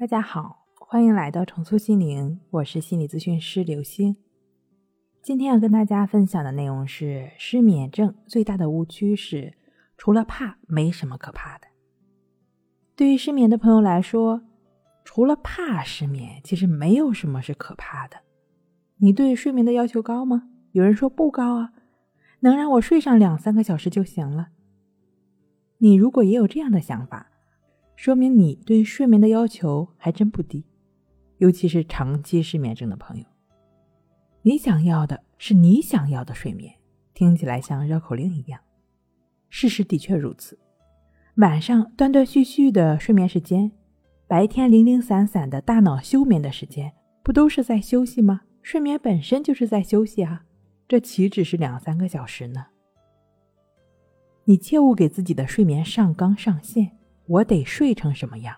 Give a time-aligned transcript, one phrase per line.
[0.00, 4.16] 大家好，欢迎来到重塑心灵，我是心理咨询师刘星。
[5.24, 9.54] 今天要跟大家分享的内容是：失眠症最大的误区是，
[9.96, 11.66] 除了怕，没什么可怕的。
[12.94, 14.40] 对于失眠的朋友来说，
[15.04, 18.18] 除了怕失眠，其实没有什么是可怕的。
[18.98, 20.44] 你对睡眠的要求高吗？
[20.70, 21.72] 有人说不高啊，
[22.38, 24.50] 能让我睡上两三个小时就行了。
[25.78, 27.32] 你如果也有这样的想法，
[27.98, 30.64] 说明你对睡眠的要求还真不低，
[31.38, 33.24] 尤其是长期失眠症的朋友。
[34.42, 36.72] 你想要的是你想要的睡眠，
[37.12, 38.60] 听起来像绕口令一样，
[39.50, 40.56] 事实的确如此。
[41.38, 43.72] 晚上断断续续的睡眠时间，
[44.28, 46.92] 白天零零散散的大脑休眠的时间，
[47.24, 48.42] 不都是在休息吗？
[48.62, 50.44] 睡眠本身就是在休息啊，
[50.86, 52.66] 这岂止是两三个小时呢？
[54.44, 56.92] 你切勿给自己的睡眠上纲上线。
[57.28, 58.56] 我得睡成什么样？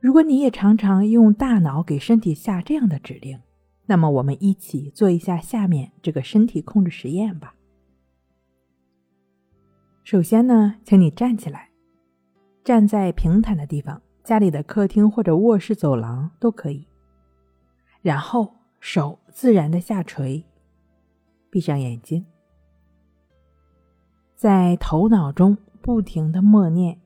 [0.00, 3.40] 如果你也常常用大脑给身体下这样的指令，
[3.86, 7.54] 那么我们一起做一下下面这个身体控制实验吧。
[10.02, 11.70] 首先呢，请你站起来，
[12.64, 16.84] 站在平坦的地方，家里的客厅或者卧室走廊都可以。
[18.00, 20.44] 然后手自然的下垂，
[21.48, 22.26] 闭上眼睛，
[24.34, 26.98] 在头脑中不停的默念。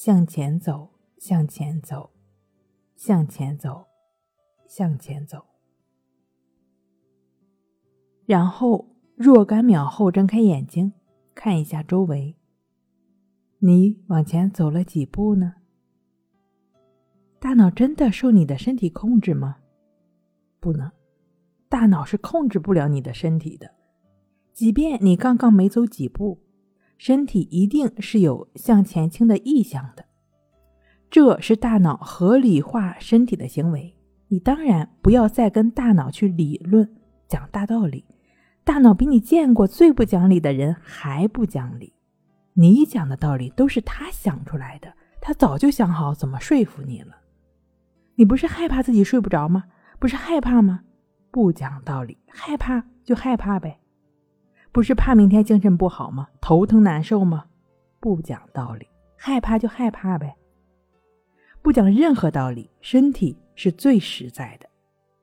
[0.00, 2.10] 向前走，向前走，
[2.94, 3.84] 向前走，
[4.64, 5.44] 向前走。
[8.24, 10.92] 然后若干秒后睁开眼睛，
[11.34, 12.36] 看一下周围。
[13.58, 15.54] 你往前走了几步呢？
[17.40, 19.56] 大脑真的受你的身体控制吗？
[20.60, 20.88] 不能，
[21.68, 23.74] 大脑是控制不了你的身体的。
[24.52, 26.38] 即便你刚刚没走几步。
[26.98, 30.04] 身体一定是有向前倾的意向的，
[31.08, 33.94] 这是大脑合理化身体的行为。
[34.28, 38.04] 你当然不要再跟大脑去理论讲大道理，
[38.64, 41.94] 大脑比你见过最不讲理的人还不讲理。
[42.52, 47.16] 你讲的道理都是他想出来的，他早就想好怎么说服你了。
[48.16, 49.64] 你不是害怕自己睡不着吗？
[50.00, 50.80] 不是害怕吗？
[51.30, 53.78] 不讲道理，害怕就害怕呗。
[54.70, 56.28] 不是怕明天精神不好吗？
[56.40, 57.46] 头疼难受吗？
[58.00, 58.86] 不讲道理，
[59.16, 60.36] 害怕就害怕呗。
[61.62, 64.68] 不讲任何道理，身体是最实在的，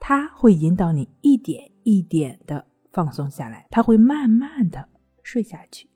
[0.00, 4.88] 它会引导你一点一点的放松下来，它会慢慢的
[5.22, 5.88] 睡下去，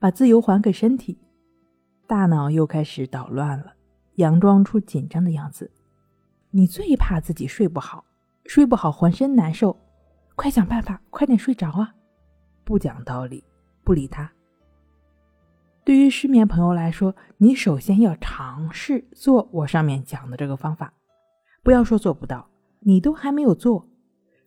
[0.00, 1.18] 把自由还给身体。
[2.08, 3.74] 大脑又开始捣乱了，
[4.16, 5.70] 佯装出紧张的样子。
[6.50, 8.04] 你最怕自己睡不好，
[8.46, 9.76] 睡不好浑身难受。
[10.40, 11.94] 快想办法，快点睡着啊！
[12.64, 13.44] 不讲道理，
[13.84, 14.32] 不理他。
[15.84, 20.94] 对于失眠朋友来说，你首先要尝试做我上面讲的这个方法，
[21.62, 22.48] 不要说做不到，
[22.78, 23.86] 你都还没有做，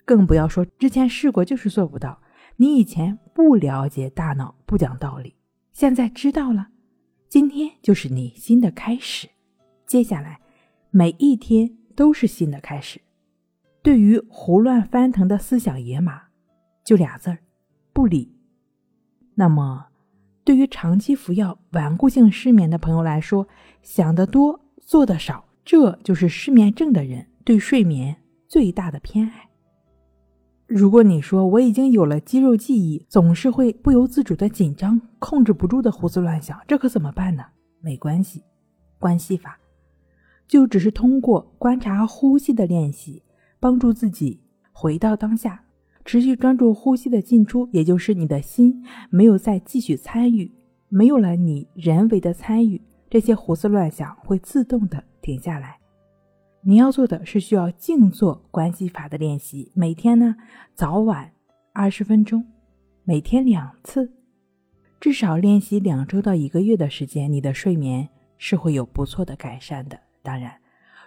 [0.04, 2.20] 更不要说之前试过就是做不到。
[2.56, 5.36] 你以前不了解大脑不讲道理，
[5.74, 6.70] 现在知道了，
[7.30, 9.30] 今天就是你新的开始，
[9.86, 10.40] 接下来
[10.90, 13.00] 每一天都是新的开始。
[13.84, 16.22] 对于胡乱翻腾的思想野马，
[16.86, 17.40] 就俩字儿：
[17.92, 18.34] 不理。
[19.36, 19.88] 那么，
[20.46, 23.46] 对于长期服药、顽固性失眠的朋友来说，
[23.82, 28.16] 想得多，做得少，这就是失眠症的人对睡眠
[28.48, 29.50] 最大的偏爱。
[30.66, 37.44] 如果你说我已经有了肌肉记忆，总是会不由自主的紧张，控制不住的胡思乱想，这可怎么办呢？
[37.82, 38.44] 没关系，
[38.98, 39.60] 关系法
[40.48, 43.22] 就只是通过观察呼吸的练习。
[43.64, 44.42] 帮助自己
[44.74, 45.64] 回到当下，
[46.04, 50.52] 持续专注呼吸的进出，也就是你的心没有再继续参与，
[50.90, 55.78] 没有了你人为的参与，这些胡思乱想会自动的停下来。
[56.62, 60.36] 你要做的是需要静坐关系法的练习，每天呢
[60.74, 61.32] 早晚
[61.72, 62.46] 二十分钟，
[63.06, 64.12] 每天两次，
[65.00, 69.98] 至少练习两周到一个月的时间，你的睡眠是会有不错的改善的。
[70.22, 70.63] 当然。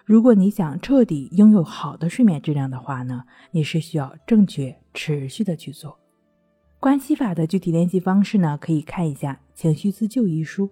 [0.07, 5.99] 如果你想彻底拥有好的睡眠质量的话呢，你是需要正确、持续的去做。
[6.79, 10.71] 关系法的具体练习方式呢，可以看一下《情绪自救》一书。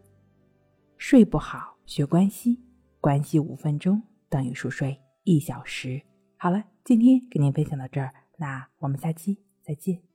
[0.96, 2.60] 睡不好学关系，
[3.00, 6.00] 关系五分钟等于熟睡一小时。
[6.36, 10.13] 好了，今天给您分享到这儿，那我们下期再见。